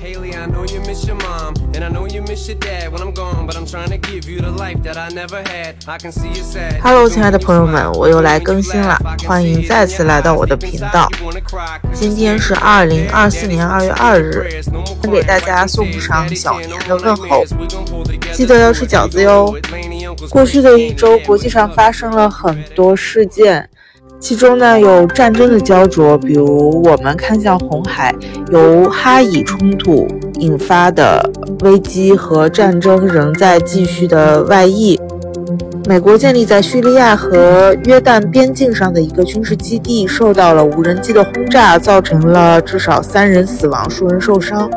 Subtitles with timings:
[0.00, 3.00] Haley, I know you miss your mom, and I know you miss your dad when
[3.00, 5.76] I'm gone, but I'm trying to give you the life that I never had.
[5.86, 6.80] I can see you sad.
[6.82, 11.08] Hello，亲爱的朋友们，我又来更新了，欢迎再次来到我的频道。
[11.92, 14.62] 今天是二零二四年二月二日，
[15.02, 17.44] 先给大家送上小年的问候，
[18.32, 19.54] 记得要吃饺子哟。
[20.28, 23.68] 过去的一周，国际上发生了很多事件。
[24.20, 28.14] 其中呢有战争的焦灼，比如我们看向红海，
[28.50, 30.08] 由哈以冲突
[30.40, 31.30] 引发的
[31.62, 34.98] 危机和战争仍在继续的外溢。
[35.86, 44.70] 美国建立在叙利亚和约旦边境上的一个军事基地受到了无人机的轰炸，造成了至少三人死亡，数人受伤。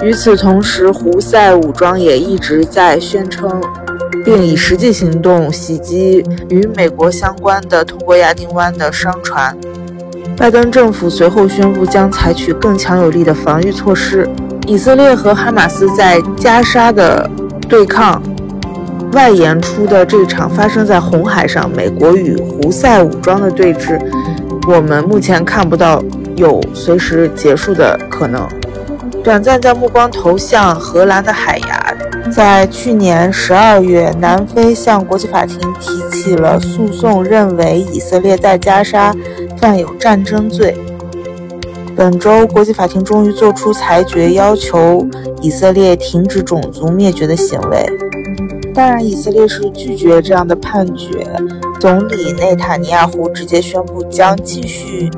[0.00, 3.60] 与此同时，胡塞武装也一直在宣称。
[4.24, 9.56] 并以实际行动袭击与美国相关的通过亚丁湾的商船。
[10.36, 14.28] 拜登政府随后宣布将采取更强有力的防御措施。
[14.66, 17.28] 以色列和哈马斯在加沙的
[17.68, 18.22] 对抗，
[19.12, 24.00] 外延出的这场发生在红海上美国与胡塞武装的对峙，
[24.68, 26.02] 我们目前看不到
[26.36, 28.48] 有随时结束的可能。
[29.22, 31.94] 短暂将目光投向荷兰的海牙。
[32.32, 39.14] 在去年十二月，南非向国际法庭提起了诉讼，认为以色列在加沙
[39.58, 40.74] 犯有战争罪。
[41.94, 45.06] 本周，国际法庭终于作出裁决，要求
[45.42, 47.86] 以色列停止种族灭绝的行为。
[48.74, 51.26] 当然，以色列是拒绝这样的判决。
[51.78, 55.10] 总理内塔尼亚胡直接宣布将继续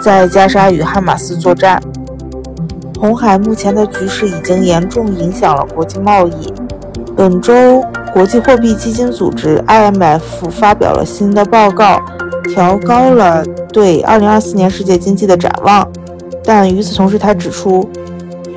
[0.00, 1.78] 在加沙与哈马斯作战。
[3.04, 6.50] 红海目前的局势已经严重影响了国际贸易。
[7.14, 12.00] 本周，国际货币基金组织 （IMF） 发表了新的报告，
[12.48, 15.86] 调高了对2024年世界经济的展望。
[16.42, 17.86] 但与此同时，他指出，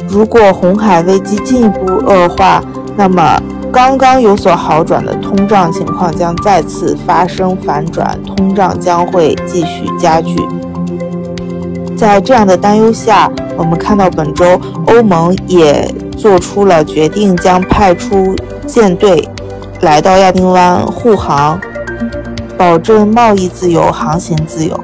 [0.07, 2.63] 如果红海危机进一步恶化，
[2.95, 3.37] 那么
[3.69, 10.37] 刚刚有所好转的通胀情况将再次发生反转，通胀将会继续加剧。
[11.97, 18.35] 在这样的担忧下，我们看到本周欧盟也做出了决定，将派出
[18.67, 19.27] 舰队
[19.81, 21.59] 来到亚丁湾护航，
[22.55, 24.79] 保证贸易自由、航行自由。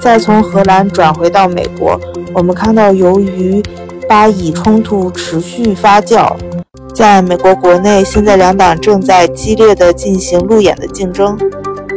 [0.00, 2.00] 再从荷兰转回到美国，
[2.32, 3.62] 我们看到由于
[4.08, 6.34] 巴以冲突持续发酵，
[6.94, 11.38] 在美国国内，现在两党正在激烈的进行路演的竞争。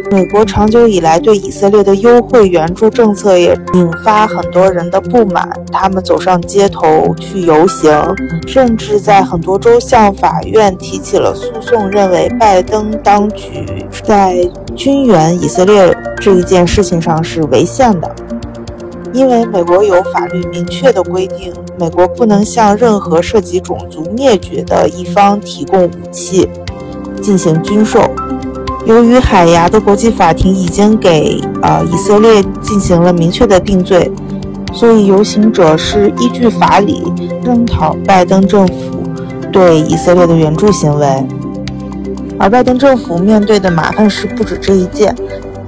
[0.09, 8.15] 美国长久以来对以色列的优惠援助政策也引发很多人的不满，他们走上街头去游行，
[8.47, 13.65] 甚至在很多州向法院提起了诉讼，认为拜登当局
[14.03, 18.09] 在军援以色列这一件事情上是违宪的，
[19.13, 26.49] 因为美国有法律明确的规定，美国不能向任何涉及种族灭绝的一方提供武器
[27.21, 28.06] 进行军售。
[28.87, 34.09] 由于海牙的国际法庭已经给呃以色列进行了明确的定罪，
[34.73, 37.03] 所以游行者是依据法理
[37.43, 39.03] 声讨拜登政府
[39.51, 41.05] 对以色列的援助行为。
[42.39, 45.13] 而拜登政府面对的麻烦事不止这一件，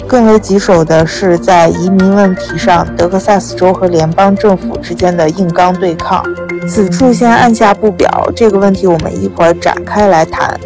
[0.07, 6.23] 更为棘手的是在移民问题上，德克萨斯州和联邦政府之间的硬刚对抗。
[6.65, 10.57] 此处先按下不表，这个问题我们一会儿展开来谈。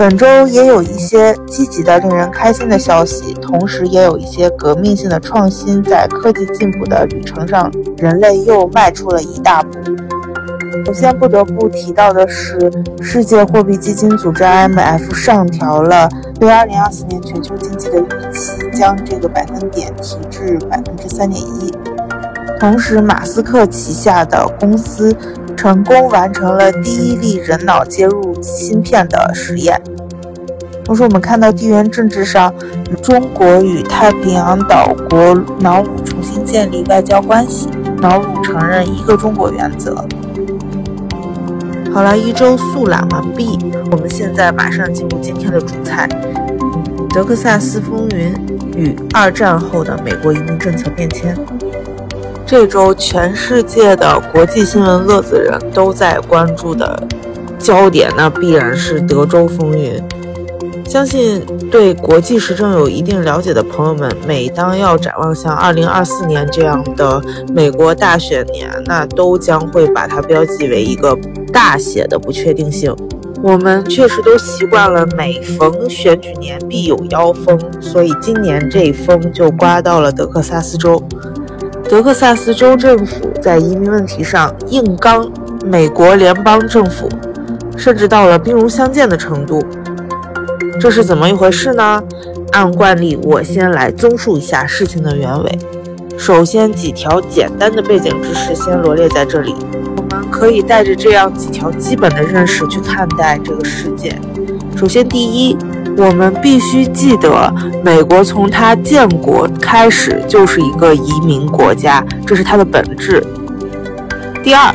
[0.00, 5.82] 本周也有一些积极的、令人开心的消息，同时也有一些革命性的创新。
[5.82, 9.78] 在科技进步的旅程上，人类又迈出了一大步。
[10.86, 12.72] 首先不得不提到的是，
[13.02, 16.08] 世界货币基金组织 IMF 上调了
[16.38, 21.70] 对2024年全球经济的预期，将这个百分点提至百分之三点一。
[22.58, 25.14] 同时，马斯克旗下的公司。
[25.60, 29.78] 成功完成了第一例人脑接入芯片的实验。
[30.82, 32.50] 同时，我们看到地缘政治上，
[33.02, 37.68] 中国与太平洋岛国瑙鲁重新建立外交关系，
[38.00, 40.02] 瑙鲁承认一个中国原则。
[41.92, 43.58] 好了，一周速览完毕，
[43.90, 46.08] 我们现在马上进入今天的主菜：
[47.10, 48.32] 德克萨斯风云
[48.74, 51.36] 与二战后的美国移民政策变迁。
[52.50, 57.00] 这周全世界的国际新闻乐子人都在关注的
[57.60, 60.02] 焦点，那必然是德州风云。
[60.84, 67.22] 相信对国际时政有一定了解的朋友们，每当要展望像2024年这样的
[67.54, 71.16] 美国大选年，那都将会把它标记为一个
[71.52, 72.92] 大写的不确定性。
[73.44, 81.00] 我们确实都习惯了每逢选举年必有妖风，所以今年这风就刮到了德克萨斯州。
[81.90, 85.28] 德克萨斯州政府在移民问题上硬刚
[85.64, 87.08] 美国联邦政府，
[87.76, 89.60] 甚至到了兵戎相见的程度。
[90.80, 92.00] 这是怎么一回事呢？
[92.52, 95.58] 按惯例，我先来综述一下事情的原委。
[96.16, 99.52] 首先，几条简单的背景知识先罗列在这里。
[99.96, 104.22] 我们可以带着这样几条基本的认识去看待这个事件。
[104.76, 105.56] 首先，第一，
[105.96, 107.52] 我们必须记得，
[107.84, 113.22] 美国从它建国开始就是一个移民国家，这是它的本质。
[114.42, 114.74] 第二，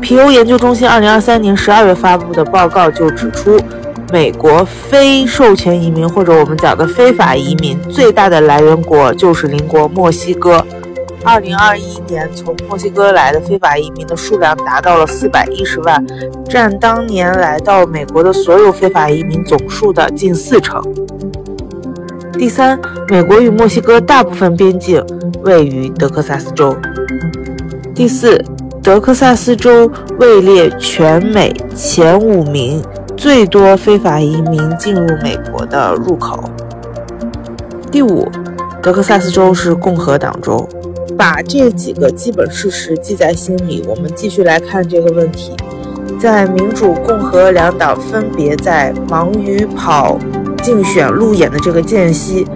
[0.00, 3.58] 皮欧研究中心二零二三年十二月发布的报告就指出。
[4.10, 10.66] 美国非授权移民，或者我们讲的非法移民，最大的来源国就是邻国墨西哥。
[11.24, 16.04] 二零二一年，从墨西哥来的非法移民的数量达到了四百一十万，
[16.48, 20.82] 占当年来到美国的所有非法移民总数的近四成。
[22.32, 22.78] 第三，
[23.08, 25.04] 美国与墨西哥大部分边境
[25.42, 26.76] 位于德克萨斯州。
[27.94, 28.42] 第四，
[28.82, 32.82] 德克萨斯州位列全美前五名。
[33.16, 36.38] 最多非法移民进入美国的入口。
[37.90, 38.30] 第五，
[38.80, 40.68] 德克萨斯州是共和党州。
[41.16, 45.52] 把这几个基本事实记在心里，我们继续来看这个问题。
[46.20, 50.18] 在民主、共和两党分别在忙于跑
[50.62, 52.46] 竞选路演的这个间隙。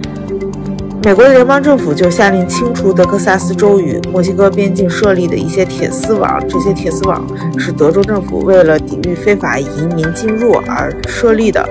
[1.05, 6.41] 美国联邦政府就下令清除德克萨斯州与墨西哥边境设立的一些铁丝网。
[6.47, 7.25] 这些铁丝网
[7.57, 11.67] 是德州政府为了抵御非法移民进入而设立的。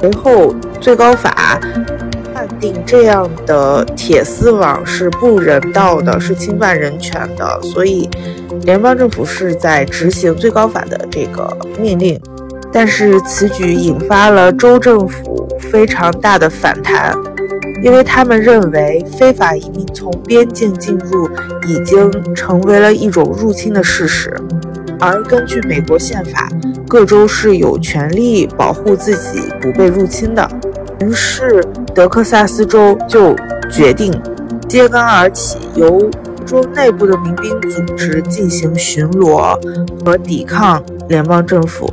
[0.00, 1.60] 随后，最高法
[2.62, 7.60] 定这样的铁丝网是不人道的，是侵犯人权的。
[7.60, 8.08] 所以，
[8.62, 12.18] 联邦政府是在执行最高法的这个命令。
[12.72, 17.14] 但是，此举引发了州政府非常大的反弹。
[17.82, 21.28] 因为他们认为非法移民从边境进入
[21.66, 24.32] 已经成为了一种入侵的事实，
[25.00, 26.48] 而根据美国宪法，
[26.86, 30.48] 各州是有权利保护自己不被入侵的。
[31.06, 31.62] 于是，
[31.94, 33.34] 德克萨斯州就
[33.70, 34.12] 决定
[34.68, 36.10] 揭竿而起，由
[36.46, 39.58] 州内部的民兵组织进行巡逻
[40.04, 41.92] 和抵抗联邦政府。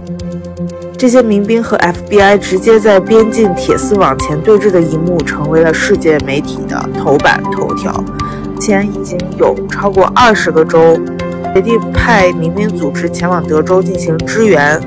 [0.97, 7.93] 这些民兵和 FBI 直接在边境铁丝网前对峙的一幕，成为了世界媒体的头版头条。
[8.53, 10.99] 目前已经有超过二十个州
[11.53, 14.77] 决定派民兵组织前往德州进行支援，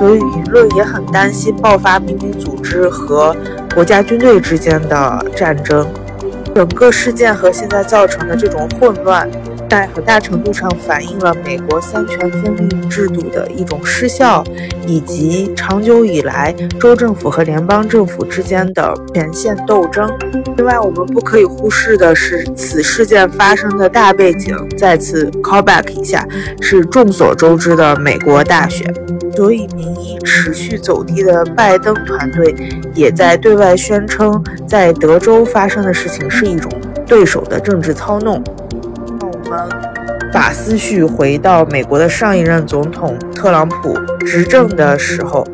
[0.00, 3.36] 所以舆论也很担心爆发民兵组织和
[3.74, 5.86] 国家军队之间的战争。
[6.54, 9.30] 整个事件和现在造成的这种混乱。
[9.70, 14.42] 在很大程度上反映了美国三权分立制度的一种失效，
[14.84, 20.10] 以及长久以来州政府和联邦政府之间的权限斗争。
[20.56, 26.26] 另外，我们不可以忽视的是，此事件发生的大背景，再次 call back 一下，
[26.60, 28.92] 是众所周知的美国大选。
[29.36, 32.52] 所以，民意持续走低的拜登团队
[32.92, 36.68] 也在对外宣称，在德州发生的事情是一种
[37.06, 38.42] 对手的政治操弄。
[40.32, 45.46] 把思绪回到美国的上一任总统特朗普执政的时候，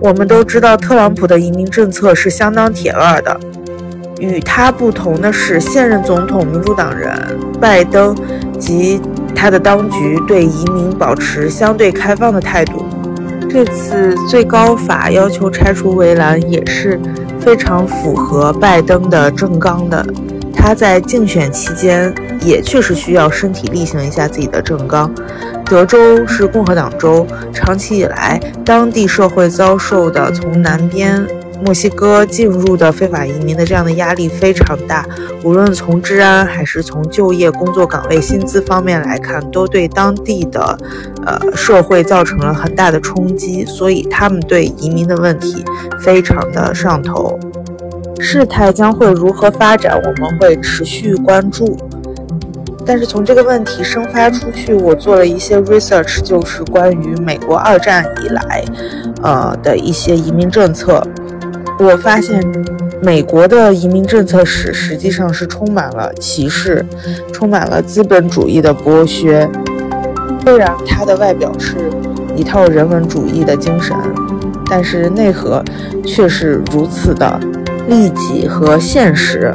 [0.00, 3.38] 我们都知道特朗普的移民政策是相当铁腕的。
[4.18, 7.12] 与他不同的是，现任总统民主党人
[7.60, 8.16] 拜登
[8.58, 9.00] 及
[9.34, 12.84] 他的当局对移民保持相对开放的态度。
[13.48, 16.98] 这次最高法要求拆除围栏也是
[17.38, 20.04] 非常符合拜登的政纲的。
[20.66, 25.08] 他在竞选期间也确实需要身体力行一下自己的政纲。
[25.64, 31.24] 德州是共和党州，长期以来，当地社会遭受的从南边
[31.64, 35.06] 墨西哥进入的非法移民的这样的压力非常大，
[35.44, 40.76] 无论从治安还是从就业、工作岗位、薪资方面来看，都对当地的
[41.24, 45.64] 呃社会造成了很大的冲击，所以他们对移民的问题
[46.00, 47.38] 非常的上头。
[48.18, 51.76] 事态将会如何发展，我们会持续关注。
[52.84, 58.64] 但是从这个问题生发出去，我做了一些 research，就是关于美国二战以来，
[59.22, 61.04] 呃的一些移民政策。
[61.78, 62.40] 我发现
[63.02, 66.84] 美国的移民政策史实际上是充满了歧视，
[67.32, 69.48] 充满了资本主义的剥削。
[70.44, 71.74] 虽然它的外表是
[72.36, 73.96] 一套人文主义的精神，
[74.70, 75.60] 但是内核
[76.04, 77.40] 却是如此的。
[77.88, 79.52] 利己和现实，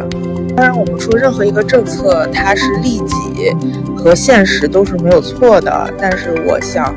[0.55, 3.55] 当然，我们说任何一个政策，它是利己
[3.95, 5.93] 和现实都是没有错的。
[5.97, 6.95] 但是，我想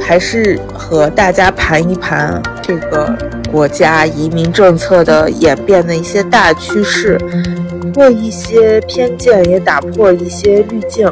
[0.00, 3.16] 还是和大家盘一盘这个
[3.50, 7.18] 国家移民政策的演变的一些大趋势。
[7.92, 11.08] 破一些偏见，也打破一些滤镜，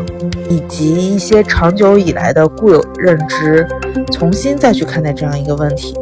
[0.48, 3.64] 以及一些长久以来的固有认知，
[4.10, 5.96] 重新再去看待这样一个问题。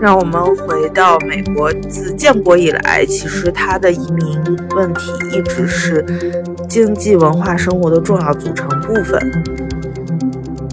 [0.00, 6.02] 让我们回到美国，自建国以来，其实它的移民问题一直是
[6.66, 9.20] 经济、文化、生活的重要组成部分。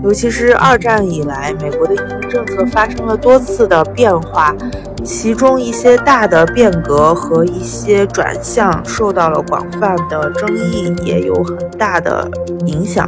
[0.02, 4.56] 尤其是二战以来，美国的移民政策发生了多次的变化，
[5.04, 12.30] 其中一些大的变革和一些转向受到了广泛的争议，也有很大的
[12.66, 13.06] 影响。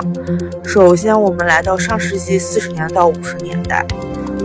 [0.65, 3.85] 首先，我们来到上世纪四十年到五十年代。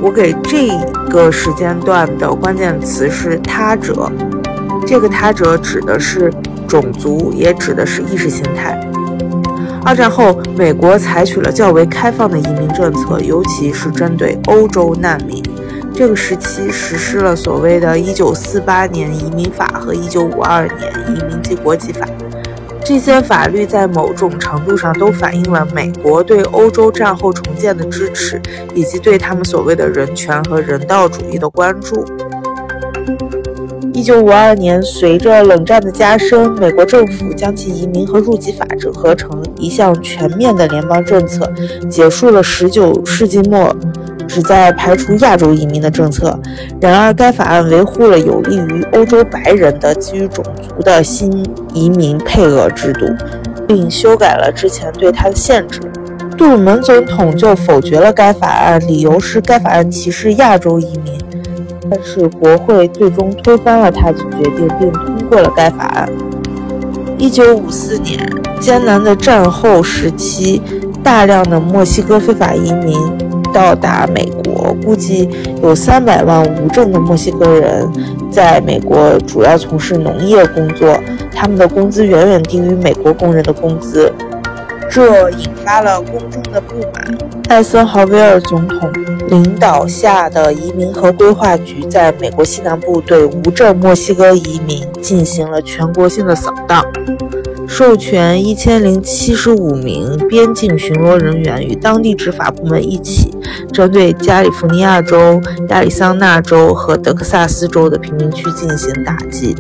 [0.03, 0.69] 我给这
[1.11, 4.11] 个时间段的关键词是“他者”，
[4.87, 6.33] 这个“他者”指的是
[6.69, 8.79] 种族，也指的是意识形态。
[9.85, 15.43] 二战后，美国采取了较为开放的移民政策，尤其是针对欧洲难民。
[15.95, 22.07] 这个时期实施了所谓的一九四八年移民法和一九五二年移民及国籍法。
[22.85, 28.41] 这些法律在某种程度上都反映了美国对欧洲战后重建的支持，
[28.75, 32.05] 以及对他们所谓的人权和人道主义的关注。
[33.95, 41.51] 一九五二年，随着冷战的加深，美国政府将其移民和入籍法整合成一项全面的联邦政策，
[41.89, 43.75] 结束了十九世纪末。
[44.35, 46.37] 旨在排除亚洲移民的政策，
[46.81, 51.31] 然而该法案维护了有利于欧洲白人的基于种族的新
[51.73, 53.07] 移民配额制度，
[53.69, 55.81] 并修改了之前对它的限制。
[56.37, 61.15] 杜鲁门总统就否决了该法案，理由是该法案歧视亚洲移民。
[61.89, 66.09] 但是国会最终推翻了他的决定，并通过了该法案。
[67.19, 68.19] 一九五四年，
[68.59, 70.61] 艰难的战后时期，
[71.05, 72.99] 大量的墨西哥非法移民。
[73.55, 75.31] 到达美国，估计
[75.63, 77.89] 有三百万无证的墨西哥人
[78.31, 80.99] 在美国主要从事农业工作，
[81.33, 84.13] 他们的工资远远低于美国工人的工资，
[84.91, 87.17] 这引发了公众的不满。
[87.49, 88.91] 艾森豪威尔总统
[89.29, 96.85] 领导下的移民和规划局在美国西南部对无证墨西哥移民进行了全国性的扫荡。
[97.67, 103.35] 授权一千零七十五名边境巡逻人员与当地执法部门一起，
[103.73, 105.41] 针对加利福尼亚州、
[105.71, 109.57] 亚利桑那州和德克萨斯州的贫民区进行打击。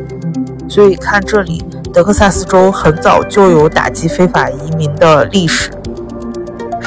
[0.69, 5.71] 所以看这里，德克萨斯州很早就有打击非法移民的历史。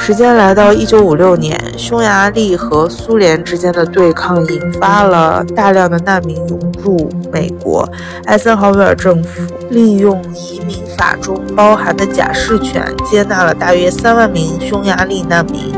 [0.08, 7.86] 时间来到一九五六年，匈牙利和苏联之间的对抗引发了大量的难民涌入美国。
[8.24, 15.74] 艾森豪威尔政府利用移民法中包含的假释权，接纳了大约三万名匈牙利难民。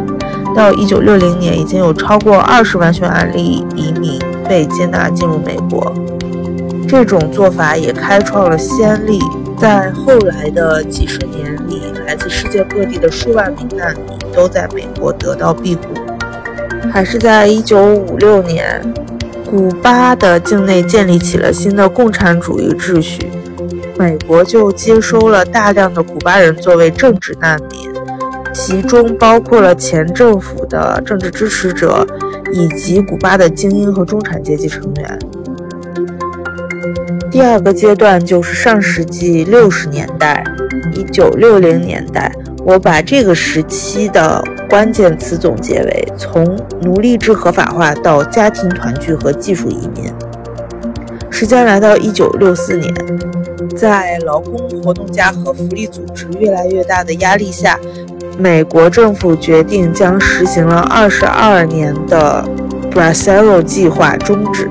[0.54, 4.16] 到一九六零年，已经有超过二十万匈牙利移民
[4.48, 5.92] 被接纳进入美国。
[6.86, 9.18] 这种做法也开创了先例，
[9.60, 14.18] 在后来的几十年里，来自世界各地的数万名难民。
[14.32, 15.82] 都在美国得到庇护。
[16.92, 18.80] 还是在一九五六年，
[19.44, 23.28] 古巴的境内建立起了新的共产主义秩序，
[23.98, 27.90] 美国就接收了大量的古巴人作为政治难民，
[28.54, 32.06] 其中包括了前政府的政治支持者
[32.52, 35.18] 以及古巴的精英和中产阶级成员。
[37.30, 40.42] 第二个阶段就是上世纪六十年代，
[40.94, 42.30] 一九六零年代。
[42.64, 46.44] 我把这个时期的关键词总结为：从
[46.82, 50.12] 奴隶制合法化到家庭团聚和技术移民。
[51.30, 52.92] 时间来到一九六四年，
[53.76, 57.78] 在劳工活动家和福利组织越来越大的压力下，
[58.36, 62.44] 美国政府决定将实行了二十二年的
[62.90, 64.68] Bracero 计划终止。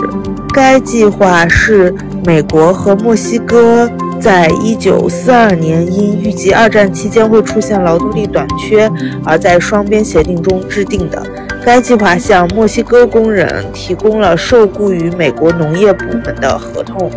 [0.53, 1.93] 该计划是
[2.25, 3.89] 美国和墨西哥。
[4.19, 8.91] 在1942年，因预计二战期间会出现劳动力短缺，
[9.23, 11.25] 而在双边协定中制定的。
[11.63, 17.09] 该计划向墨西哥工人提供了受雇于美国农业部门的合同。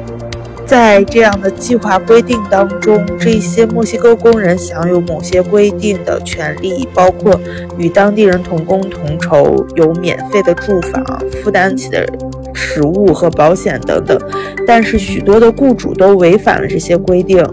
[0.73, 7.39] 在这样的计划规定当中，这些墨西哥工人享有某些规定的权利，包括
[7.77, 11.05] 与当地人同工同酬、有免费的住房、
[11.43, 12.07] 负担起的。
[12.55, 14.19] 食物和保险等等，
[14.67, 17.47] 但是许多的雇主都违反了这些规定。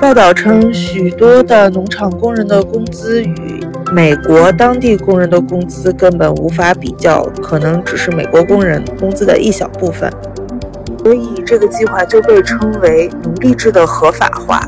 [0.00, 10.12] 报道称，许多的农场工人的工资与美国当地工人的工资根本无法比较，可能只是美国工人工资的一小部分。
[11.46, 14.60] 这个计划就被称为奴隶制的合法化。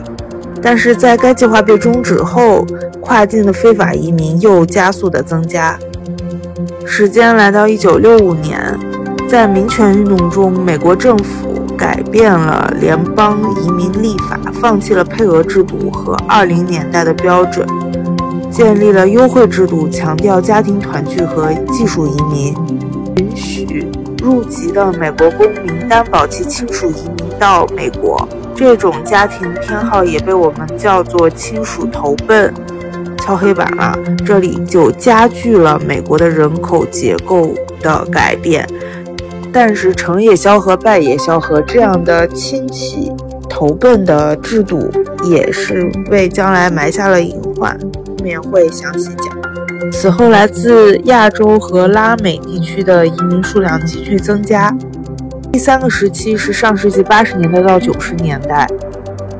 [0.63, 2.65] 但是在该计划被终止后，
[3.01, 5.79] 跨境的非法移民又加速的增加。
[6.87, 8.79] 时间来到一九六五年。
[9.29, 17.69] 在民权运动中，美国政府改变了联邦移民立法，放弃了配额制度和二零年代的标准，
[18.51, 22.55] 建立了优惠制度，强调家庭团聚和技术移民，
[23.17, 23.87] 允许
[24.29, 28.29] 入籍的美国公民担保其亲属移民到美国。
[28.55, 32.53] 这种家庭偏好也被我们叫做亲属投奔。
[33.17, 38.69] 敲黑板了，这里就加剧了美国的人口结构的改变。
[39.51, 43.11] 但是成也萧何，败也萧何，这样的亲戚
[43.49, 44.91] 投奔的制度
[45.25, 47.73] 也是为将来埋下了隐患。
[48.07, 49.48] 后面会详细讲。
[49.93, 54.75] 此后，来自亚洲和拉美地区的移民数量急剧增加。
[55.53, 58.67] 第三个时期是上世纪八十年代到九十年代，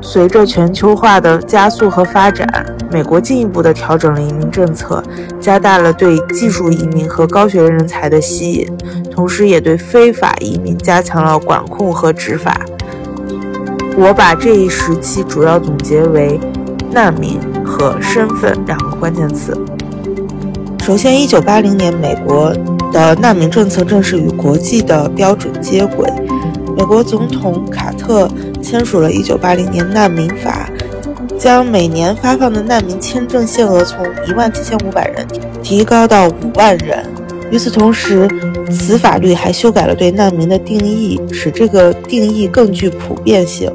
[0.01, 5.03] 随着全球化的加速和发展，美国进一步的调整了移民政策，
[5.39, 8.67] 加大了对技术移民和高学历人才的吸引，
[9.11, 12.59] 同时也对非法移民加强了管控和执法。
[13.97, 16.39] 我把这一时期主要总结为
[16.91, 19.55] 难民和身份两个关键词。
[20.89, 22.51] 首先，一九八零年美国。
[22.91, 26.11] 的难民政策正式与国际的标准接轨。
[26.75, 28.27] 美国总统卡特
[28.59, 30.67] 签署了1980年难民法，
[31.37, 35.27] 将每年发放的难民签证限额从1万7500人
[35.61, 37.05] 提高到5万人。
[37.51, 38.27] 与此同时，
[38.71, 43.71] 此法律还修改了对难民的定义，使这个定义更具普遍性。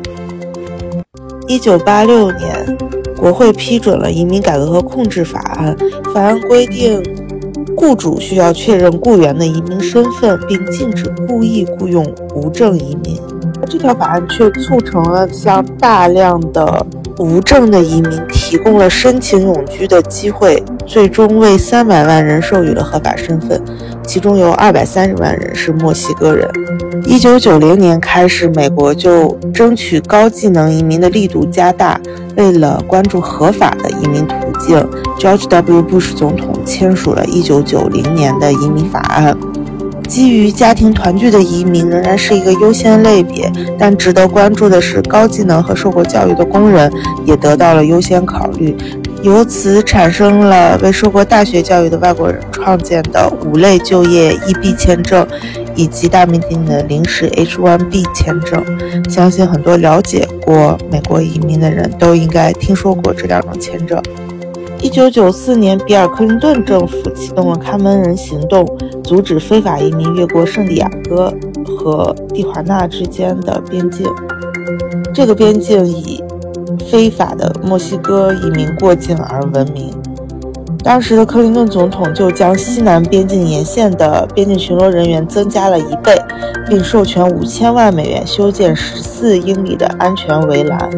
[1.47, 2.77] 1986年，
[3.25, 5.75] 国会批准了《移民改革和控制法案》，
[6.13, 7.03] 法案规定。
[7.75, 12.05] 雇主需要确认雇员的移民身份，并禁止故意雇佣
[12.35, 13.19] 无证移民。
[13.67, 16.87] 这条法案却促成了向大量的
[17.19, 23.59] 无证的移民提供了申请永居的机会，最终为三百万人授予了合法身份，
[24.07, 26.49] 其中有二百三十万人是墨西哥人。
[27.07, 32.01] 一九九零年开始，美国就争取高技能移民的力度加大。
[32.37, 34.77] 为了关注合法的移民途径
[35.19, 35.83] ，George W.
[35.83, 39.37] Bush 总统签署了1990年的移民法案。
[40.09, 46.93] 基于家庭团聚的移民仍然是一个优先类别，但值得关注的是，高技能和受过教育的工人
[47.25, 48.77] 也得到了优先考虑。
[49.25, 55.27] 由此产生了为受过大学教育的外国人创建的五类就业 EB 签证，
[55.75, 58.63] 以及大名鼎鼎的临时 H-1B 签证。
[59.09, 63.99] 相信很多了解过美国移民的人都应该听说过这两种签证。
[64.83, 68.69] 一九九四年，比尔·克林顿政府启动了“看门人”行动，
[69.03, 71.33] 阻止非法移民越过圣地亚哥
[71.79, 74.07] 和蒂华纳之间的边境。
[75.15, 76.23] 这个边境以
[76.91, 80.14] 非法的墨西哥移民过境而闻名。
[80.85, 86.15] 当时的克林顿总统就将西南边境沿线的边境巡逻人员增加了一倍，
[86.69, 90.91] 并授权五千万美元修建十四英里的安全围栏。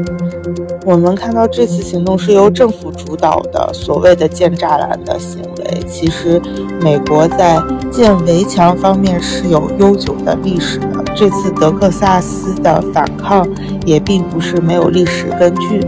[0.85, 6.43] 我们看到这次行动是由政府主导的，所谓的建栅栏的行为，其实
[6.81, 7.57] 美国在
[7.91, 11.05] 建围墙方面是有悠久的历史的。
[11.15, 13.47] 这次德克萨斯的反抗
[13.85, 15.81] 也并不是没有历史根据。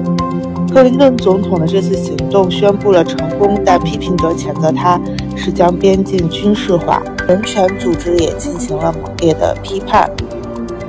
[0.79, 4.97] 克林顿总统的这次行动宣布了成功，但批评者谴责他
[5.37, 10.09] 是将边境军事化，人权组织也进行了猛烈的批判。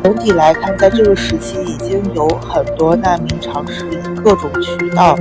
[0.04, 5.18] 总体来看，在这个时期，已经有很多难民尝试以各种渠道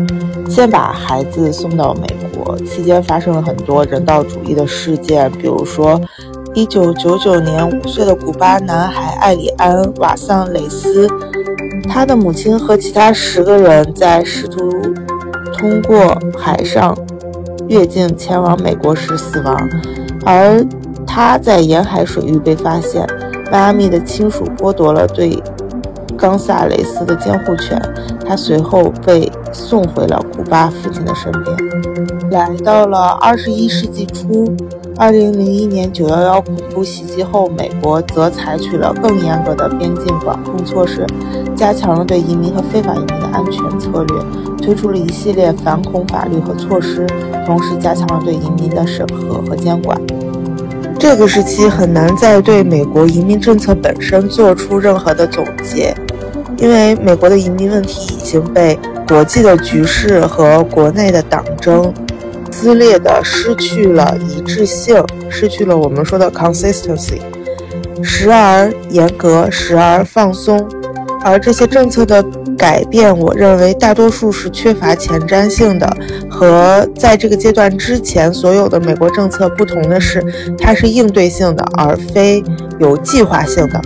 [0.47, 2.55] 先把孩子送到美国。
[2.59, 5.99] 期间发生了很多人道主义的事件，比如说
[6.55, 11.09] ，1999年五岁的古巴男孩艾里安·瓦桑雷斯，
[11.89, 14.71] 他的母亲和其他十个人在试图
[15.57, 16.97] 通过海上
[17.69, 19.57] 越境前往美国时死亡，
[20.25, 20.65] 而
[21.07, 23.07] 他在沿海水域被发现。
[23.51, 25.43] 迈阿密的亲属剥夺了对
[26.19, 27.81] 冈萨雷斯的监护权，
[28.27, 32.31] 他随后被送回了古巴父亲的身边。
[32.31, 34.55] 来到了二十一世纪初，
[34.99, 41.07] 二零零一年九幺幺恐怖袭击后，美国则采取了更严格的边境管控措施，
[41.55, 44.21] 加强了对移民和非法移民的安全策略，
[44.61, 47.07] 推出了一系列反恐法律和措施，
[47.47, 49.97] 同时加强了对移民的审核和监管。
[50.99, 55.95] 这个时期很难再对美国移民政策本身做出任何的总结，
[56.57, 61.95] 因为美国的移民问题已经被国际的局势和国内的党争
[62.51, 67.21] 撕裂的失去了一致性，失去了我们说的 consistency，
[68.03, 70.69] 时而严格，时而放松，
[71.23, 72.25] 而这些政策的。
[72.59, 75.89] 改变，我认为大多数是缺乏前瞻性的，
[76.29, 80.21] 和在这个阶段之前所有的美国政策不同的是，
[80.59, 82.43] 它是应对性的，而非
[82.81, 83.81] 有计划性的。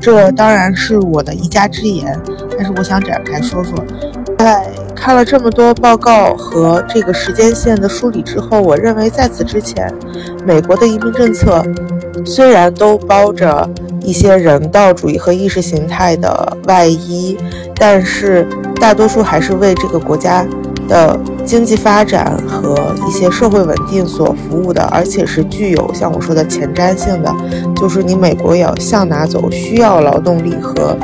[0.00, 2.20] 这当然是我的一家之言，
[2.56, 3.72] 但是我想展开说说。
[4.38, 9.92] 在看了这么多报告和这个时间线的梳理之后，我认为在此之前，
[10.44, 11.64] 美国的移民政策
[12.24, 13.68] 虽然都包着
[14.02, 17.36] 一些人道主义和意识形态的外衣，
[17.76, 18.46] 但是
[18.80, 20.46] 大多数还是为这个国家
[20.86, 22.76] 的经济发展和
[23.08, 27.32] 一些社会稳定所服务的，而且是具有像我说的前瞻性的，
[27.74, 30.96] 就是你美国要向哪走，需要劳动力和。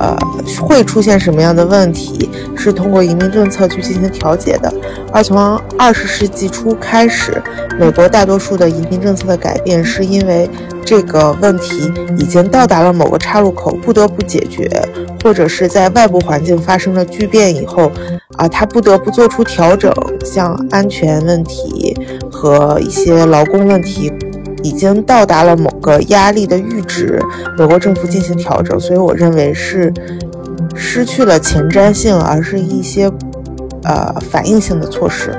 [0.00, 0.16] 呃，
[0.62, 4.72] 会出现什么样的问题，是通过移民政策去进行调节的。
[5.12, 7.40] 而从二十世纪初开始，
[7.78, 10.48] 美国大多数的移民政策的改变，是因为
[10.84, 14.70] 这个问题已经到达了某个岔路口，不得不解决，
[15.22, 17.92] 或者是在外部环境发生了巨变以后，
[18.36, 19.92] 啊，他不得不做出调整，
[20.24, 21.94] 像安全问题
[22.32, 24.10] 和一些劳工问题。
[24.62, 27.20] 已经到达了某个压力的阈值，
[27.58, 29.92] 美国政府进行调整，所以我认为是
[30.74, 33.10] 失去了前瞻性，而是一些
[33.84, 35.32] 呃反应性的措施。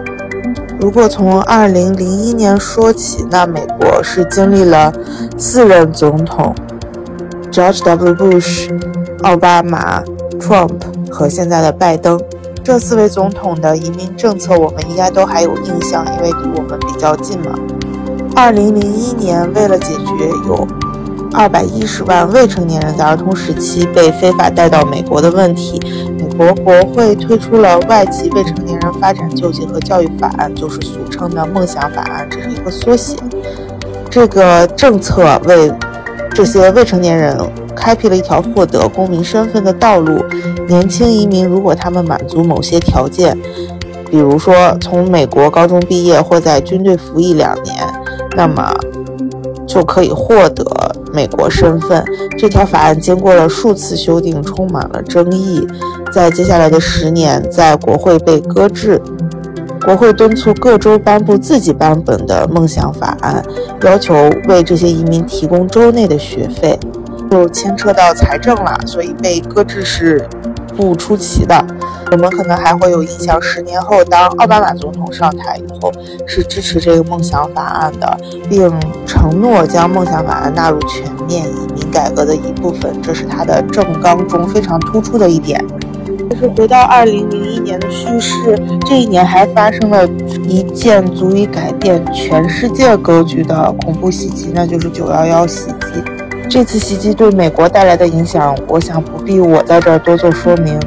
[0.80, 4.92] 如果从2001年说起，那美国是经历了
[5.38, 6.56] 四任总统
[7.52, 8.16] ：George W.
[8.16, 8.70] Bush、
[9.22, 10.02] 奥巴马、
[10.40, 10.80] Trump
[11.12, 12.20] 和现在的拜登。
[12.64, 17.56] 这四位总统的移民政策，我们应该都还有印象，因为离我们比较近嘛。
[18.36, 20.68] 二零零一年，为了解决有
[21.34, 25.80] 二百一十万未成年人在儿童时期被非法带到美国的问题，
[26.18, 33.18] 美国国会推出了外籍未成年人发展、救济和教育法案，就是俗称的“梦想法案”，这是一个缩写。
[34.10, 35.72] 这个政策为
[36.34, 37.38] 这些未成年人
[37.76, 40.24] 开辟了一条获得公民身份的道路。
[40.68, 43.38] 年轻移民如果他们满足某些条件，
[44.10, 47.76] 比如说从美国高中毕业或在军队服役两年。
[48.36, 48.74] 那么
[49.68, 50.66] 就可以获得
[51.14, 52.04] 美国身份。
[52.38, 55.68] 这条法案经过了数次修订，充满了争议。
[56.12, 59.02] 在接下来的十年，在国会被搁置。
[59.84, 63.44] 国会敦促各州颁布自己版本的梦想法案，
[63.82, 64.14] 要求
[64.48, 66.78] 为这些移民提供州内的学费，
[67.32, 70.24] 就牵扯到财政了，所以被搁置是
[70.76, 71.66] 不出奇的。
[72.12, 75.90] 我们可能还会有印象，十年后当奥巴马总统上台以后，
[76.28, 78.18] 是支持这个梦想法案的，
[78.50, 78.70] 并
[79.06, 85.64] 承诺将梦想法案纳入全面移民改革的一部分，这是他的政纲中非常突出的一点。
[86.30, 90.06] 但是回到二零零一年的叙事，这一年还发生了
[90.44, 96.21] 一件足以改变全世界格局的恐怖袭击，那就是九幺幺袭击。
[96.52, 100.78] 这次袭击对美国带来的影响，我想不必我在这儿多做说明。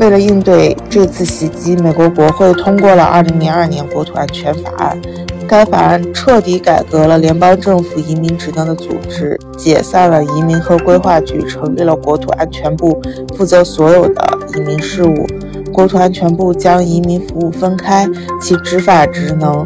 [0.00, 5.00] 为了应对这次袭击，美国国会通过了2002年国土安全法案。
[5.46, 13.00] 该法案彻底改革了联邦政府移民职能的组织，解散了移民和规划局，成立了国土安全部，
[13.36, 15.14] 负责所有的移民事务。
[15.72, 18.04] 国土安全部将移民服务分开，
[18.42, 19.64] 其执法职能。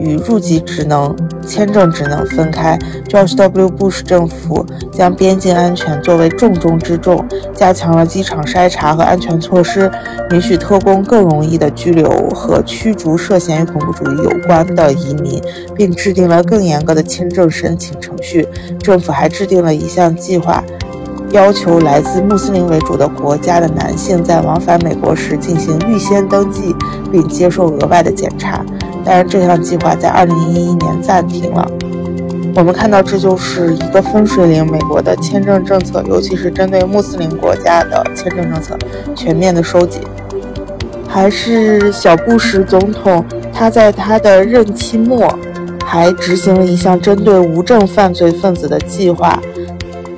[0.00, 1.14] 与入籍职能、
[1.46, 2.78] 签证职能分开。
[3.08, 3.68] George W.
[3.68, 9.90] Bush 政府将边境安全作为重中之重，加强了机场筛查和安全措施，
[10.30, 15.42] 允许特工更容易地拘留和驱逐涉嫌与恐怖主义有关的移民，
[15.74, 18.46] 并制定了更严格的签证申请程序。
[18.80, 20.62] 政府还制定了一项计划，
[21.30, 26.74] 要求来自穆斯林为主的国家的男性在往返美国时进行预先登记，
[27.10, 28.64] 并接受额外的检查。
[29.10, 31.68] 但是这项计划在二零一一年暂停了。
[32.54, 38.78] 我们看到，这就是一个分水岭，美国的签证政策，尤其是针对穆斯林国家的签证政策
[39.16, 40.00] 全面的收紧。
[41.08, 45.28] 还是小布什总统，他在他的任期末
[45.84, 49.40] 还执行了一项针对无证犯罪分子的计划，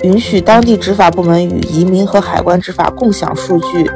[0.02, 3.90] 允许当地执法部门与移民和海关执法共享数据。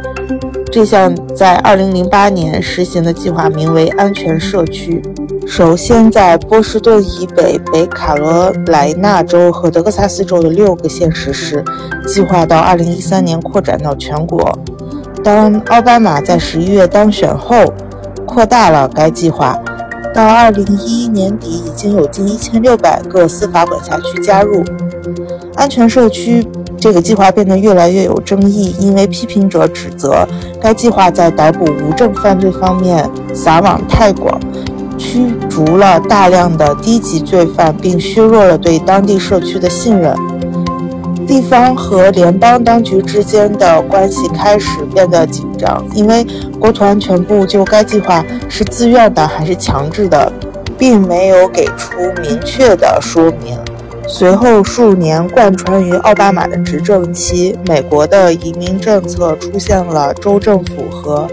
[0.71, 5.01] 这项在2008年实行的计划名为“安全社区”，
[5.47, 11.65] 首先在波士顿以北、北卡罗来纳州和德克萨斯州的六个县实施，
[12.07, 14.59] 计划到2013年扩展到全国。
[15.25, 17.73] 当奥巴马在11月当选后，
[18.27, 19.59] 扩大了该计划，
[20.17, 24.65] 到2011年底已经有近1600个司法管辖区加入
[25.55, 26.47] 安全社区。
[26.79, 30.27] 这个计划变得越来越有争议，因为批评者指责
[30.61, 34.41] 该计划在逮捕无证犯罪方面撒网太广，
[34.97, 40.15] 驱逐了大量的低级罪犯，并削弱了对当地社区的信任。
[41.27, 46.25] 地方和联邦当局之间的关系开始变得紧张，因为
[46.59, 50.33] 国土安全部就该计划是自愿的还是强制的，
[50.79, 53.59] 并没有给出明确的说明。
[54.09, 61.29] 随后数年贯穿于奥巴马的执政期，美国的移民政策出现了州政府和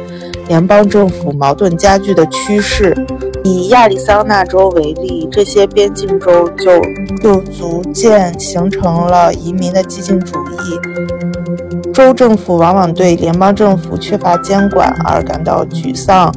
[0.47, 2.97] 联邦政府矛盾加剧的趋势。
[3.43, 6.81] 以亚利桑那州为例，这些边境州就
[7.21, 11.91] 就逐渐形成了移民的激进主义。
[11.93, 16.33] 州政府往往对联邦政府缺乏监管而感到沮丧。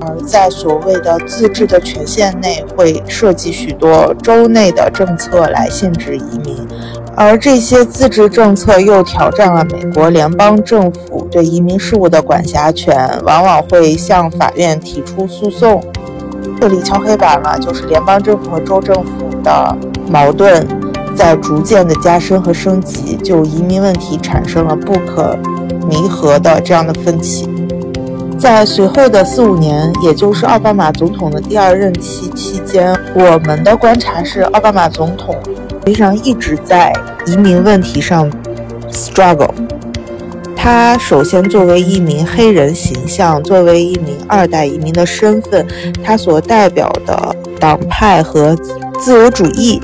[0.00, 6.56] 而在所谓的自治的权限内，会设计许多州内的政策来限制移民，
[7.16, 15.82] 而这些自治政策又挑战了美国联邦政府对移民事务的管辖权，往往会向法院提出诉讼。
[16.60, 19.76] 这里敲黑板了，就是联邦政府和州政府的
[20.08, 20.66] 矛盾
[21.14, 25.36] 在逐渐的加深和升级，就移民问题产生了不可
[25.88, 27.48] 弥合的这样的分歧。
[28.44, 35.34] 在随后的四五年，也就是奥巴马总统的第二任期期间，我们的观察是，奥巴马总统
[35.86, 36.92] 实际上一直在
[37.24, 38.30] 移民问题上
[38.90, 39.48] struggle。
[40.54, 45.66] 他首先作为一名黑人形象，作为一名二代移民的身份，
[46.04, 48.54] 他所代表的党派和
[49.00, 49.80] 自由主义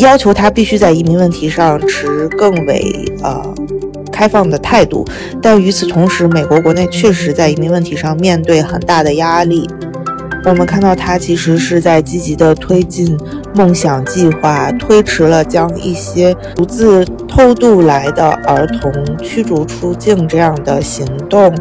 [0.00, 3.54] 要求他必须在移民问题上持更为呃。
[4.16, 5.04] 开放的态度，
[5.42, 9.68] 但与此同时，美国国内确实在移民问题上面对很大的压力。
[10.46, 13.18] 我们看到，他其实是在积极的推进
[13.54, 21.54] 梦想计划，推迟了将一些独自偷渡来的儿童驱逐出境这样的行动，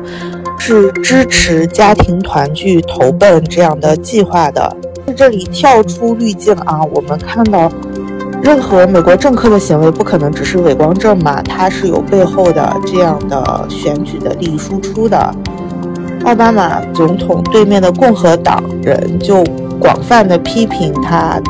[0.58, 4.74] 是支持家庭团聚投奔这样的计划的。
[5.06, 7.70] 在这里跳出滤镜啊，我们看到。
[8.46, 11.42] 任何美国政客的行为不可能只是伪光正嘛？
[11.42, 15.36] 他是有背后的这样的选举的利益输出的。
[16.26, 19.44] 奥巴马总统对面的共和党人就
[19.80, 21.42] 广泛的批评他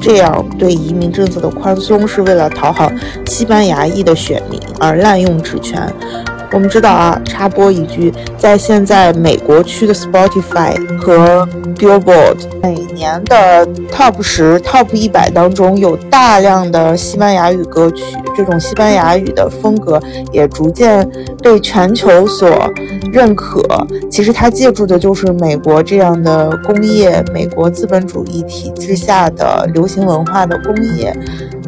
[0.00, 2.90] 这样对移民政策的宽松是为了讨好
[3.26, 5.80] 西班牙裔的选民而滥用职权。
[6.52, 18.02] 我们知道啊，插播一句，在现在美国区的 Spotify 和 Billboard 每年的 Top 十、Top 一百当中，有大量的西班牙语歌曲。
[18.34, 21.08] 这种西班牙语的风格也逐渐
[21.42, 22.48] 被全球所
[23.10, 23.62] 认可。
[24.10, 31.16] 其实它借助的就是美国这样的工业，美国资本主义体制下的流行文化的工业。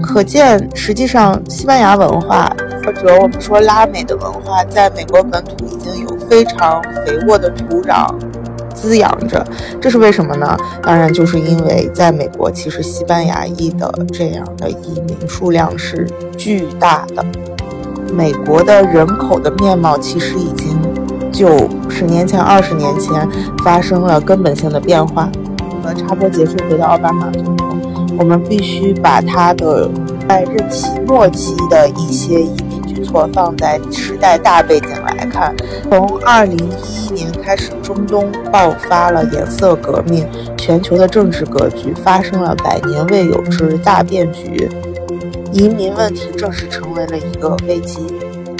[0.01, 2.51] 可见，实际上西班牙文化。
[2.85, 8.09] 或者我们说拉美的文化，在美国本土已经有非常肥沃的土壤
[8.75, 9.47] 滋养着，
[9.79, 10.57] 这是为什么呢？
[10.83, 16.09] 当然就是因为在美国，其实西班牙裔的这样的移民数量是
[16.39, 17.23] 巨大的。
[18.15, 20.81] 美国的人口的面貌其实已经
[21.31, 23.29] 就十年前、二十年前
[23.63, 25.29] 发生了根本性的变化。
[25.89, 27.81] 呃，插播结束，回到奥巴马总统，
[28.19, 29.91] 我们必须把他的
[30.29, 32.55] 在任期末期的一些移。
[32.69, 35.55] 民举措放在时代大背景来看，
[35.89, 40.27] 从二零一一年开始，中东爆发了颜色革命，
[40.59, 44.69] 全球的政治格局发生了百年未有之大变局，
[45.55, 48.07] 移民问题正式成为了一个危机。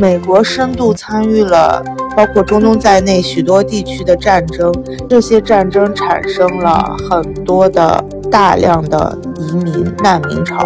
[0.01, 1.83] 美国深度参与了
[2.17, 4.73] 包括中东在内许多地区的战争，
[5.09, 8.05] 这些战争产生了很多的。
[8.31, 10.59] 大量的移民难民潮，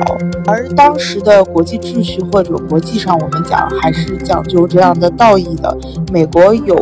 [0.49, 5.73] 而当时的国际秩序或者国际上，我们讲还是讲究这样的道义的。
[6.12, 6.77] 美国有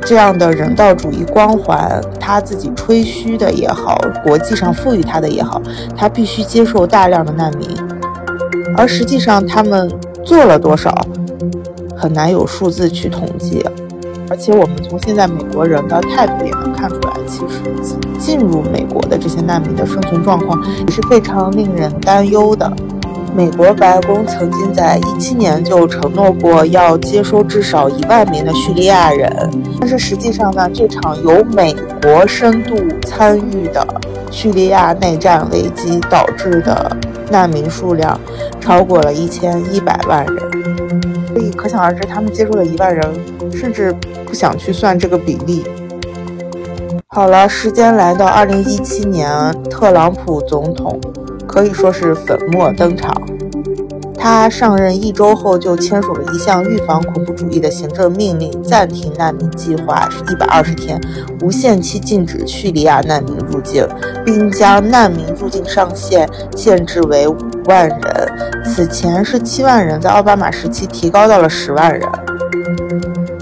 [0.00, 5.60] 这样的人道主义光环，他自己吹嘘的也好，国际上赋予他的也好，
[5.94, 7.68] 他必须接受大量的难民。
[8.74, 9.92] 而实际上，他们
[10.24, 10.94] 做了多少，
[12.02, 13.64] 很难有数字去统计。
[14.28, 17.62] 而且我们从现在美国人的态度也能看出来，其实
[18.18, 22.70] 进入美国的这些难民的生存状况也是非常令人担忧的。
[23.36, 32.74] 美国白宫曾经在一七年就承诺过要接收至少一万名的叙利亚人，但是实际上呢，这场由美国深度
[33.06, 33.86] 参与的
[34.30, 36.94] 叙利亚内战危机导致的
[37.30, 38.18] 难民数量
[38.60, 43.02] 超过了一千一百万人，以可想而知，他们接触的一万人
[43.52, 43.94] 甚至。
[44.24, 45.62] 不想去算这个比例。
[47.08, 49.30] 好了，时间来到二零一七年，
[49.64, 50.98] 特朗普总统
[51.46, 53.14] 可以说是粉墨登场。
[54.22, 61.00] 他上任一周后就签署了一项预防恐怖主义的行政命令，暂停难民计划是一百二十天，
[61.40, 63.84] 无限期禁止叙利亚难民入境，
[64.24, 68.00] 并将难民入境上限限制为五万人。
[68.64, 72.08] 此前是七万人，在奥巴马时期提高到了十万人。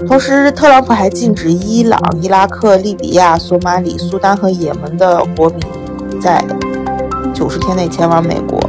[0.07, 5.59] 同时，特朗普还禁止伊朗、伊拉克、利比亚、索马里、苏丹和也门的国民
[6.19, 6.43] 在
[7.35, 8.59] 九十天内前往美国，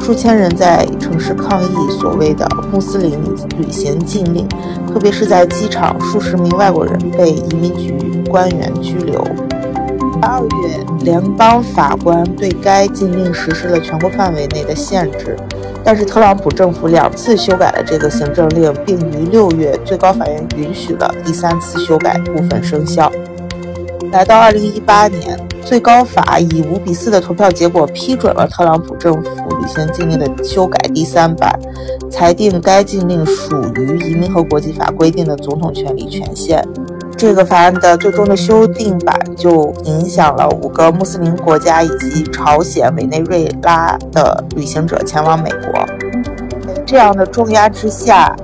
[0.00, 3.12] 数千人在城市抗议所谓的穆斯林
[3.58, 4.48] 旅行禁令，
[4.92, 7.94] 特别是在机场，数十名外国人被移民局
[8.28, 9.22] 官员拘留。
[10.20, 15.36] 二月，联邦法官对该禁令实施了全国范围内的限制，
[15.84, 23.10] 但是特朗普政府两次修改了这个行政令，并于六月最高法院允许了第三次修改部分生效。
[24.12, 29.28] 来到二零一八年，最高法以五比四的投票结果批准了特朗普政府
[29.60, 31.56] 旅行禁令的修改第三版，
[32.10, 36.60] 裁定该禁令属于移民和国际法规定的总统权利权限。
[37.16, 45.84] 这个法案的最终的修订版就影响了五个穆斯林国家以及朝鲜、委内瑞拉的旅行者前往美国。
[46.84, 48.34] 这样的重压之下，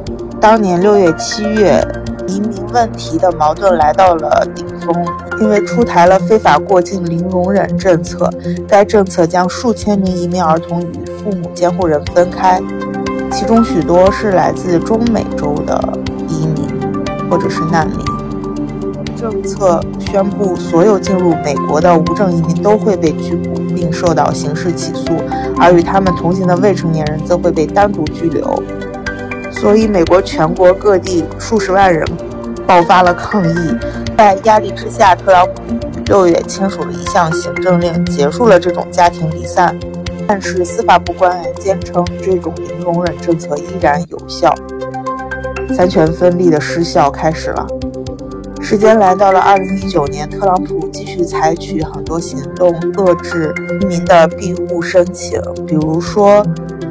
[0.41, 1.83] 当年六月、七月，
[2.27, 4.95] 移民问题的矛盾来到了顶峰，
[5.41, 8.31] 因为出台了非法过境零容忍政策。
[8.69, 12.61] 该政策将数千名移民儿童与父母监护人分开，
[13.31, 15.81] 其中许多是来自中美洲的
[16.29, 16.69] 移民
[17.31, 17.99] 或者是难民。
[19.17, 25.13] 政策宣布，所有进入美国的无证移民都会被拘捕并受到刑事起诉，
[25.59, 28.63] 而与他们同行的未成年人则会被单独拘留。
[29.61, 32.07] 所以，美国全国各地数十万人
[32.67, 33.77] 爆发了抗议。
[34.17, 35.63] 在压力之下，特朗普
[36.07, 39.77] 六月签署了一项行政令，结束了这种家庭离散。
[40.27, 44.55] 但是，司法部官员坚称，这种零容忍政策依然有效。
[45.75, 47.67] 三权分立的失效开始了。
[48.61, 56.45] 时间来到了二零一九年，特朗普继续采取很多行动遏制移民的庇护申请，比如说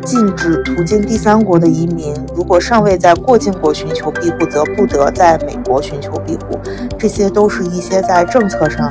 [0.06, 6.60] 禁止途经第三国的移民，如果尚未在过境国寻求庇护，则不得在美国寻求庇护。
[6.98, 8.88] 这些都是一些在政策上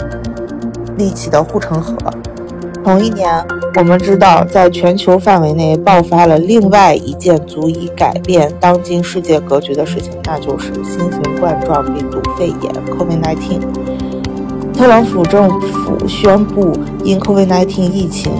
[0.98, 1.96] 立起的护城河。
[2.82, 3.32] 同一年，
[3.76, 13.60] 我们知道，在全球范围内爆发了另外一件足以改变当今世界格局的事情，那就是新型冠状病毒肺炎 （COVID-19）。
[14.76, 16.72] 特朗普政府宣布
[17.04, 18.32] 因 COVID-19 疫情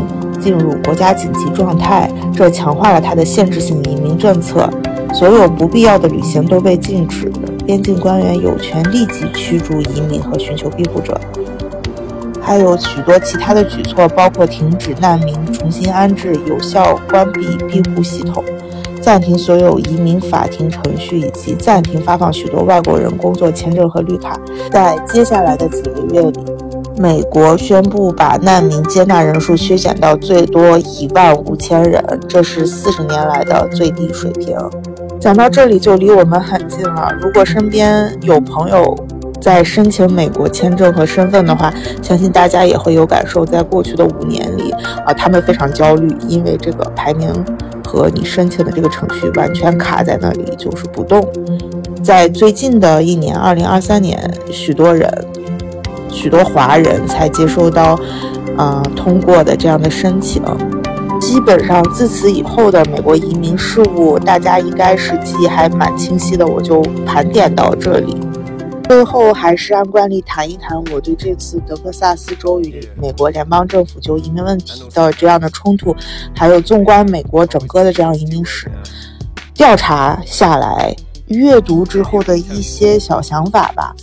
[0.45, 4.69] 进入国家紧急状态，这强化了他的限制性移民政策，
[5.15, 7.33] 所有不必要的旅行都被禁止，
[7.65, 11.19] 边境官员有权立即驱逐移民和寻求庇护者。
[12.43, 18.45] 还有许多其他的举措，包括停止难民重新安置、有效关闭庇护系统、
[19.01, 24.39] 暂停所有移民法庭程序，以及暂停发放许多外国人工作签证和绿卡。
[24.71, 26.39] 在接下来的几个月里，
[26.97, 34.57] 美国宣布把难民接纳人数削减到最多一万五千人，这是四十年来的最低水平。
[35.21, 37.13] 讲到这里就离我们很近了。
[37.21, 38.97] 如果身边有朋友，
[39.41, 43.45] 在申请美国签证和身份的话，相信大家也会有感受。
[43.45, 44.71] 在过去的五年里，
[45.05, 47.29] 啊，他们非常焦虑，因为这个排名
[47.85, 51.27] 和你申请的这个程序完全卡在那里，就是不动。
[52.03, 55.11] 在最近的一年，二零二三年，许多人，
[56.25, 58.01] 许多华人才接收到，
[58.57, 60.43] 啊，通过的这样的申请。
[61.21, 66.47] 基本上自此以后的美国移民事务，大家应该是记忆还蛮清晰的。
[66.47, 68.17] 我就盘点到这里。
[68.89, 75.95] 最后还是按惯例谈一谈我对这次德克萨斯州与美国联邦政府就移民问题的这样的冲突，
[76.35, 78.71] 还有纵观美国整个的这样移民史
[79.53, 83.95] 调查下来，阅读之后的一些小想法吧。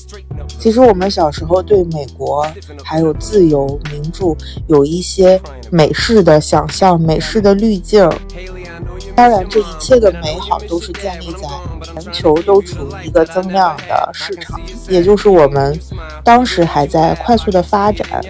[0.61, 2.45] 其实我们小时候对美国
[2.83, 8.07] 还有自由民主有一些美式的想象，美式的滤镜。
[9.15, 11.47] 当然，这一切的美好都是建立在
[11.81, 15.77] 全球都处于一个增量的市场，也就是我们
[16.23, 18.21] 当时还在快速的发展。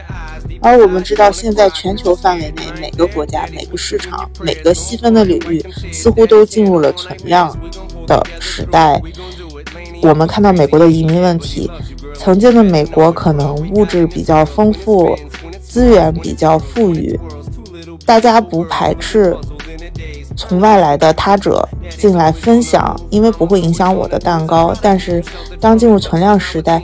[0.61, 7.53] 而我们知道，现在全球范围内每个国家、每个市场、每个细分的领域，似乎都进入了存量
[8.07, 9.01] 的时代。
[10.01, 11.69] 我们看到美国的移民问题，
[12.13, 15.17] 曾经的美国可能物质比较丰富，
[15.61, 17.19] 资源比较富裕，
[18.05, 19.35] 大家不排斥。
[20.37, 24.73] 从外来的他者进来分享，因为不会影响我的蛋糕。
[24.81, 25.21] 但是，
[25.59, 26.81] 当进入存量时代，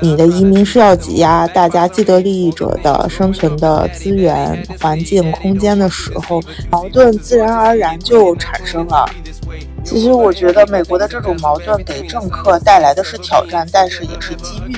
[0.00, 9.08] 你的移民是要挤压大家既得利益者的生存的资源、环境、空间的时候，矛盾自然而然就产生了。
[9.86, 14.76] 其实，我觉得美国的这种矛盾给政客带来的是挑战，但是也是机遇。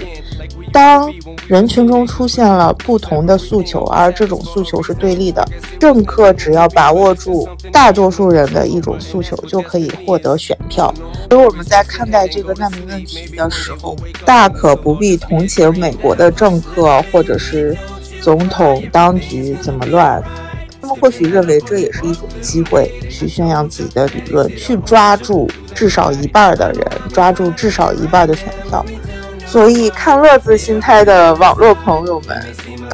[0.70, 1.10] 当
[1.46, 5.42] 人群中出现了不同的诉求，而这种诉求是对立的，
[5.80, 10.92] 政客只要把握住大多数人的一种诉求，就可以获得选票。
[11.30, 13.96] 所以我们在看待这个难民问题的时候，
[14.26, 17.74] 大可不必同情美国的政客或者是
[18.20, 20.22] 总统当局怎么乱。
[20.88, 26.82] 他们或许认为这也是一种机会，去宣扬自己的理论，去抓住至少一半的人，
[27.12, 28.82] 抓住至少一半的选票。
[29.50, 32.38] 所以看乐子心态的网络朋友们，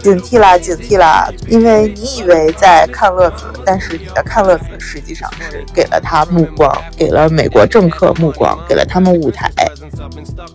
[0.02, 1.28] 警惕啦，警惕啦！
[1.48, 9.50] 因为你以为在看乐子，但是你的看乐子实际上是给了他目光，给了美国政客目光，给了他们舞台。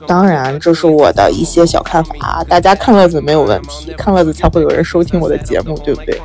[0.07, 6.21] 当然，这是我的一些小看法啊，大家看乐子没有问题，看乐子才会有人收听我的节目，对不对？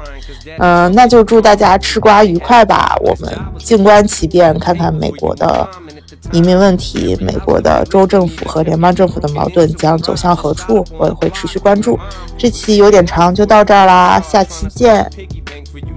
[0.59, 2.97] 嗯，那就祝大家吃瓜愉快吧！
[3.01, 5.69] 我们静观其变，看看美国的。
[6.33, 10.85] 移民问题，美国的州政府和联邦政府的矛盾将走向何处？
[10.99, 11.99] 我也会持续关注。
[12.39, 15.95] 这期有点长，就到这儿啦，下期见 piggy bank for you。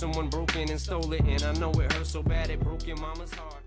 [0.00, 2.86] someone broke in and stole it, and I know it hurt so bad it broke
[2.86, 3.59] your mama's heart.